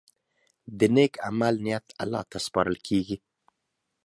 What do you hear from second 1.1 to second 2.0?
عمل نیت